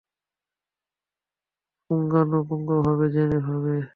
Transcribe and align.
পুঙ্খানুপুঙ্খভাবে 1.85 3.05
জেনে 3.13 3.39
যাবে। 3.45 3.75